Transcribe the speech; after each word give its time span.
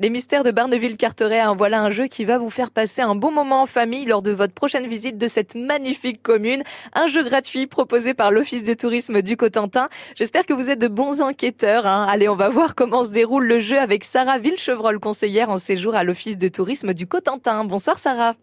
Les 0.00 0.10
mystères 0.10 0.44
de 0.44 0.52
Barneville-Carteret, 0.52 1.40
hein, 1.40 1.56
voilà 1.58 1.80
un 1.80 1.90
jeu 1.90 2.06
qui 2.06 2.24
va 2.24 2.38
vous 2.38 2.50
faire 2.50 2.70
passer 2.70 3.02
un 3.02 3.16
bon 3.16 3.32
moment 3.32 3.62
en 3.62 3.66
famille 3.66 4.04
lors 4.04 4.22
de 4.22 4.30
votre 4.30 4.54
prochaine 4.54 4.86
visite 4.86 5.18
de 5.18 5.26
cette 5.26 5.56
magnifique 5.56 6.22
commune. 6.22 6.62
Un 6.94 7.08
jeu 7.08 7.24
gratuit 7.24 7.66
proposé 7.66 8.14
par 8.14 8.30
l'Office 8.30 8.62
de 8.62 8.74
tourisme 8.74 9.22
du 9.22 9.36
Cotentin. 9.36 9.86
J'espère 10.14 10.46
que 10.46 10.52
vous 10.52 10.70
êtes 10.70 10.78
de 10.78 10.86
bons 10.86 11.20
enquêteurs. 11.20 11.88
Hein. 11.88 12.06
Allez, 12.08 12.28
on 12.28 12.36
va 12.36 12.48
voir 12.48 12.76
comment 12.76 13.02
se 13.02 13.10
déroule 13.10 13.46
le 13.46 13.58
jeu 13.58 13.76
avec 13.76 14.04
Sarah 14.04 14.38
Villechevreul, 14.38 15.00
conseillère 15.00 15.50
en 15.50 15.56
séjour 15.56 15.96
à 15.96 16.04
l'Office 16.04 16.38
de 16.38 16.46
tourisme 16.46 16.94
du 16.94 17.08
Cotentin. 17.08 17.64
Bonsoir 17.64 17.98
Sarah. 17.98 18.34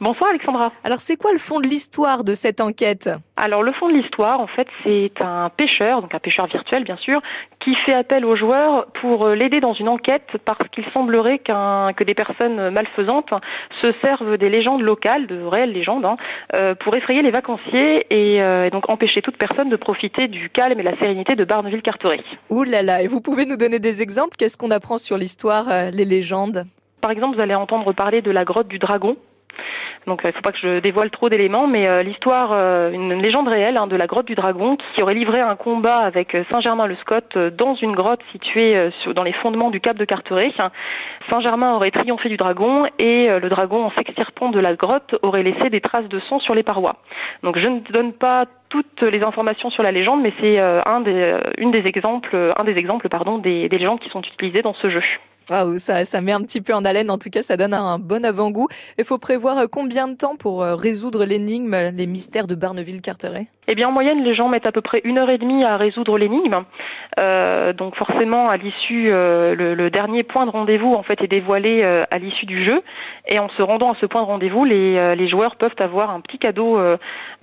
Bonsoir 0.00 0.30
Alexandra. 0.30 0.72
Alors 0.82 1.00
c'est 1.00 1.16
quoi 1.16 1.32
le 1.32 1.38
fond 1.38 1.60
de 1.60 1.66
l'histoire 1.66 2.24
de 2.24 2.34
cette 2.34 2.60
enquête? 2.60 3.10
Alors 3.36 3.62
le 3.62 3.72
fond 3.72 3.88
de 3.88 3.94
l'histoire, 3.94 4.40
en 4.40 4.46
fait, 4.46 4.68
c'est 4.82 5.12
un 5.20 5.50
pêcheur, 5.50 6.02
donc 6.02 6.14
un 6.14 6.18
pêcheur 6.18 6.46
virtuel 6.46 6.84
bien 6.84 6.96
sûr, 6.96 7.20
qui 7.60 7.74
fait 7.86 7.94
appel 7.94 8.24
aux 8.24 8.36
joueurs 8.36 8.86
pour 9.00 9.26
euh, 9.26 9.34
l'aider 9.34 9.60
dans 9.60 9.72
une 9.72 9.88
enquête 9.88 10.28
parce 10.44 10.68
qu'il 10.68 10.84
semblerait 10.94 11.38
que 11.38 12.04
des 12.04 12.14
personnes 12.14 12.70
malfaisantes 12.70 13.30
se 13.82 13.92
servent 14.02 14.38
des 14.38 14.48
légendes 14.48 14.80
locales, 14.80 15.26
de 15.26 15.42
réelles 15.42 15.72
légendes, 15.72 16.06
hein, 16.06 16.16
euh, 16.54 16.74
pour 16.74 16.96
effrayer 16.96 17.20
les 17.20 17.30
vacanciers 17.30 18.06
euh, 18.12 18.66
et, 18.66 18.70
donc 18.70 18.88
empêcher 18.88 19.20
toute 19.20 19.36
personne 19.36 19.68
de 19.68 19.76
profiter 19.76 20.28
du 20.28 20.48
calme 20.48 20.80
et 20.80 20.82
la 20.82 20.96
sérénité 20.96 21.36
de 21.36 21.44
Barneville-Carteret. 21.44 22.20
Ouh 22.48 22.62
là 22.62 22.82
là, 22.82 23.02
et 23.02 23.06
vous 23.06 23.20
pouvez 23.20 23.44
nous 23.44 23.56
donner 23.56 23.78
des 23.78 24.00
exemples? 24.00 24.36
Qu'est-ce 24.38 24.56
qu'on 24.56 24.70
apprend 24.70 24.96
sur 24.96 25.18
l'histoire, 25.18 25.66
les 25.92 26.04
légendes? 26.04 26.64
Par 27.00 27.10
exemple, 27.10 27.36
vous 27.36 27.42
allez 27.42 27.54
entendre 27.54 27.92
parler 27.92 28.22
de 28.22 28.30
la 28.30 28.44
grotte 28.44 28.68
du 28.68 28.78
dragon 28.78 29.16
donc 30.06 30.20
il 30.24 30.28
ne 30.28 30.32
faut 30.32 30.42
pas 30.42 30.52
que 30.52 30.58
je 30.58 30.80
dévoile 30.80 31.10
trop 31.10 31.28
d'éléments, 31.28 31.66
mais 31.66 31.88
euh, 31.88 32.02
l'histoire, 32.02 32.50
euh, 32.52 32.90
une 32.90 33.14
légende 33.14 33.48
réelle 33.48 33.76
hein, 33.76 33.86
de 33.86 33.96
la 33.96 34.06
grotte 34.06 34.26
du 34.26 34.34
dragon 34.34 34.76
qui 34.76 35.02
aurait 35.02 35.14
livré 35.14 35.40
un 35.40 35.56
combat 35.56 35.96
avec 35.96 36.34
euh, 36.34 36.44
Saint-Germain-le-Scott 36.52 37.38
dans 37.56 37.74
une 37.74 37.92
grotte 37.92 38.20
située 38.32 38.90
dans 39.14 39.22
les 39.22 39.32
fondements 39.32 39.70
du 39.70 39.80
cap 39.80 39.96
de 39.96 40.04
Carteret. 40.04 40.52
Saint-Germain 41.30 41.74
aurait 41.74 41.90
triomphé 41.90 42.28
du 42.28 42.36
dragon 42.36 42.86
et 42.98 43.28
le 43.28 43.48
dragon, 43.48 43.84
en 43.84 43.90
s'extirpant 43.90 44.50
de 44.50 44.60
la 44.60 44.74
grotte, 44.74 45.14
aurait 45.22 45.42
laissé 45.42 45.70
des 45.70 45.80
traces 45.80 46.08
de 46.08 46.20
sang 46.20 46.38
sur 46.40 46.54
les 46.54 46.62
parois. 46.62 46.96
Donc 47.42 47.58
je 47.58 47.68
ne 47.68 47.80
donne 47.80 48.12
pas 48.12 48.46
toutes 48.68 49.02
les 49.02 49.22
informations 49.24 49.70
sur 49.70 49.82
la 49.82 49.92
légende, 49.92 50.22
mais 50.22 50.32
c'est 50.40 50.58
un 50.60 51.00
des, 51.00 51.36
une 51.58 51.70
des 51.70 51.86
exemples, 51.86 52.50
un 52.56 52.64
des 52.64 52.76
exemples 52.76 53.08
pardon, 53.08 53.38
des 53.38 53.68
légendes 53.68 54.00
qui 54.00 54.10
sont 54.10 54.22
utilisées 54.22 54.62
dans 54.62 54.74
ce 54.74 54.90
jeu. 54.90 55.02
Waouh, 55.50 55.76
ça, 55.76 56.06
ça 56.06 56.22
met 56.22 56.32
un 56.32 56.40
petit 56.40 56.62
peu 56.62 56.72
en 56.72 56.84
haleine. 56.86 57.10
En 57.10 57.18
tout 57.18 57.28
cas, 57.28 57.42
ça 57.42 57.58
donne 57.58 57.74
un 57.74 57.98
bon 57.98 58.24
avant-goût. 58.24 58.68
Il 58.96 59.04
faut 59.04 59.18
prévoir 59.18 59.58
euh, 59.58 59.66
combien 59.70 60.08
de 60.08 60.14
temps 60.14 60.36
pour 60.36 60.62
euh, 60.62 60.74
résoudre 60.74 61.26
l'énigme, 61.26 61.76
les 61.94 62.06
mystères 62.06 62.46
de 62.46 62.54
Barneville-Carteret 62.54 63.46
Eh 63.68 63.74
bien, 63.74 63.88
en 63.88 63.92
moyenne, 63.92 64.24
les 64.24 64.34
gens 64.34 64.48
mettent 64.48 64.66
à 64.66 64.72
peu 64.72 64.80
près 64.80 65.02
une 65.04 65.18
heure 65.18 65.28
et 65.28 65.36
demie 65.36 65.62
à 65.62 65.76
résoudre 65.76 66.16
l'énigme. 66.16 66.64
Euh, 67.20 67.74
donc, 67.74 67.94
forcément, 67.96 68.48
à 68.48 68.56
l'issue, 68.56 69.10
le, 69.10 69.88
dernier 69.90 70.22
point 70.22 70.46
de 70.46 70.50
rendez-vous 70.50 70.94
en 70.94 71.02
fait 71.02 71.20
est 71.20 71.28
dévoilé 71.28 71.84
à 71.84 72.18
l'issue 72.18 72.46
du 72.46 72.64
jeu. 72.64 72.82
Et 73.28 73.38
en 73.38 73.48
se 73.50 73.62
rendant 73.62 73.92
à 73.92 73.96
ce 74.00 74.06
point 74.06 74.22
de 74.22 74.26
rendez-vous, 74.26 74.64
les, 74.64 75.14
les 75.14 75.28
joueurs 75.28 75.56
peuvent 75.56 75.74
avoir 75.78 76.10
un 76.10 76.20
petit 76.20 76.38
cadeau, 76.38 76.78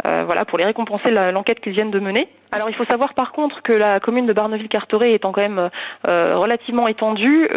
voilà, 0.03 0.45
pour 0.45 0.57
les 0.57 0.65
récompenser 0.65 1.11
l'enquête 1.11 1.61
qu'ils 1.61 1.73
viennent 1.73 1.91
de 1.91 1.99
mener. 1.99 2.27
Alors, 2.51 2.69
il 2.69 2.75
faut 2.75 2.85
savoir 2.85 3.13
par 3.13 3.31
contre 3.31 3.61
que 3.61 3.71
la 3.71 3.99
commune 3.99 4.25
de 4.25 4.33
Barneville-Carteret 4.33 5.13
étant 5.13 5.31
quand 5.31 5.41
même 5.41 5.69
relativement 6.03 6.87
étendue 6.87 7.47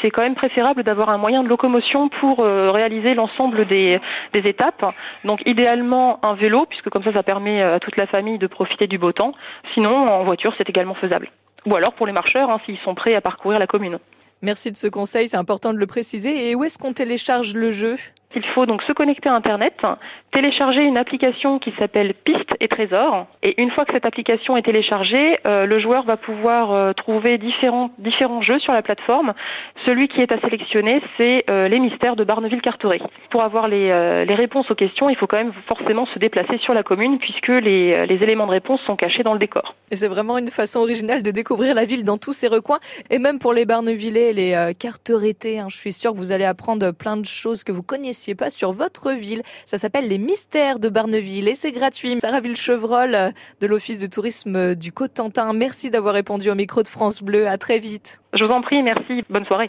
c'est 0.00 0.10
quand 0.10 0.22
même 0.22 0.34
préférable 0.34 0.82
d'avoir 0.82 1.08
un 1.10 1.18
moyen 1.18 1.42
de 1.42 1.48
locomotion 1.48 2.08
pour 2.08 2.40
euh, 2.40 2.70
réaliser 2.70 3.14
l'ensemble 3.14 3.66
des, 3.66 4.00
étapes. 4.34 4.84
Donc 5.24 5.40
idéalement 5.46 6.18
un 6.24 6.34
vélo, 6.34 6.66
puisque 6.68 6.88
comme 6.90 7.04
ça 7.04 7.12
ça 7.12 7.22
permet 7.22 7.62
euh, 7.62 7.76
à 7.76 7.80
toute 7.80 7.96
la 7.96 8.06
famille 8.06 8.38
de 8.38 8.46
profiter 8.46 8.86
du 8.86 8.98
beau 8.98 9.12
temps. 9.12 9.32
Sinon 9.74 9.90
en 9.90 10.24
voiture 10.24 10.54
c'est 10.58 10.68
également 10.68 10.94
faisable. 10.94 11.30
Ou 11.66 11.76
alors 11.76 11.92
pour 11.92 12.06
les 12.06 12.12
marcheurs, 12.12 12.50
hein, 12.50 12.60
s'ils 12.64 12.78
sont 12.78 12.94
prêts 12.94 13.14
à 13.14 13.20
parcourir 13.20 13.58
la 13.58 13.66
commune. 13.66 13.98
Merci 14.42 14.72
de 14.72 14.76
ce 14.76 14.86
conseil, 14.86 15.28
c'est 15.28 15.36
important 15.36 15.74
de 15.74 15.78
le 15.78 15.86
préciser. 15.86 16.48
Et 16.48 16.54
où 16.54 16.64
est-ce 16.64 16.78
qu'on 16.78 16.94
télécharge 16.94 17.54
le 17.54 17.70
jeu? 17.70 17.96
Il 18.34 18.44
faut 18.54 18.64
donc 18.64 18.82
se 18.82 18.92
connecter 18.92 19.28
à 19.28 19.34
Internet, 19.34 19.74
télécharger 20.32 20.82
une 20.82 20.96
application 20.96 21.58
qui 21.58 21.72
s'appelle 21.78 22.14
Piste 22.14 22.50
et 22.60 22.68
Trésor. 22.68 23.26
Et 23.42 23.60
une 23.60 23.70
fois 23.70 23.84
que 23.84 23.92
cette 23.92 24.06
application 24.06 24.56
est 24.56 24.62
téléchargée, 24.62 25.38
euh, 25.46 25.66
le 25.66 25.80
joueur 25.80 26.04
va 26.04 26.16
pouvoir 26.16 26.72
euh, 26.72 26.92
trouver 26.92 27.38
différents, 27.38 27.90
différents 27.98 28.42
jeux 28.42 28.58
sur 28.60 28.72
la 28.72 28.82
plateforme. 28.82 29.34
Celui 29.86 30.08
qui 30.08 30.20
est 30.20 30.32
à 30.32 30.40
sélectionner, 30.40 31.02
c'est 31.18 31.44
euh, 31.50 31.68
les 31.68 31.80
mystères 31.80 32.16
de 32.16 32.24
Barneville-Carteret. 32.24 33.00
Pour 33.30 33.42
avoir 33.42 33.68
les, 33.68 33.88
les, 34.26 34.34
réponses 34.34 34.70
aux 34.70 34.74
questions, 34.74 35.08
il 35.08 35.16
faut 35.16 35.26
quand 35.26 35.38
même 35.38 35.52
forcément 35.66 36.06
se 36.06 36.18
déplacer 36.18 36.58
sur 36.58 36.74
la 36.74 36.82
commune 36.82 37.18
puisque 37.18 37.48
les, 37.48 38.06
les 38.06 38.14
éléments 38.16 38.46
de 38.46 38.52
réponse 38.52 38.80
sont 38.82 38.96
cachés 38.96 39.22
dans 39.22 39.32
le 39.32 39.38
décor. 39.38 39.74
Et 39.90 39.96
c'est 39.96 40.08
vraiment 40.08 40.38
une 40.38 40.48
façon 40.48 40.80
originale 40.80 41.22
de 41.22 41.30
découvrir 41.30 41.74
la 41.74 41.84
ville 41.84 42.04
dans 42.04 42.18
tous 42.18 42.32
ses 42.32 42.48
recoins. 42.48 42.78
Et 43.10 43.18
même 43.18 43.38
pour 43.38 43.52
les 43.52 43.64
Barnevillais, 43.64 44.32
les 44.32 44.72
Carteretés, 44.78 45.58
hein, 45.58 45.66
je 45.68 45.76
suis 45.76 45.92
sûre 45.92 46.12
que 46.12 46.16
vous 46.16 46.32
allez 46.32 46.44
apprendre 46.44 46.92
plein 46.92 47.16
de 47.16 47.26
choses 47.26 47.64
que 47.64 47.72
vous 47.72 47.82
connaissez 47.82 48.34
pas 48.34 48.50
sur 48.50 48.72
votre 48.72 49.12
ville. 49.12 49.42
Ça 49.64 49.76
s'appelle 49.76 50.08
Les 50.08 50.18
Mystères 50.20 50.78
de 50.78 50.88
Barneville 50.88 51.48
et 51.48 51.54
c'est 51.54 51.72
gratuit. 51.72 52.16
Sarah 52.20 52.40
Villechevreul 52.40 53.14
euh, 53.14 53.30
de 53.60 53.66
l'Office 53.66 53.98
de 53.98 54.06
tourisme 54.06 54.74
du 54.74 54.92
Cotentin, 54.92 55.52
merci 55.52 55.90
d'avoir 55.90 56.14
répondu 56.14 56.50
au 56.50 56.54
micro 56.54 56.82
de 56.82 56.88
France 56.88 57.22
Bleu. 57.22 57.48
À 57.48 57.58
très 57.58 57.78
vite. 57.78 58.20
Je 58.32 58.44
vous 58.44 58.50
en 58.50 58.62
prie, 58.62 58.82
merci. 58.82 59.24
Bonne 59.28 59.44
soirée. 59.44 59.68